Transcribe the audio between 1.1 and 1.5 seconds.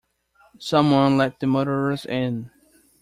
let the